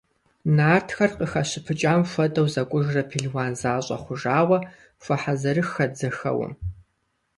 Нартхэр, 0.55 1.11
къыхащыпыкӀам 1.17 2.01
хуэдэу 2.11 2.47
зэкӀужрэ 2.53 3.03
пелуан 3.09 3.51
защӀэ 3.59 3.97
хъужауэ, 4.03 4.59
хуэхьэзырыххэт 5.03 5.91
зэхэуэм. 5.99 6.53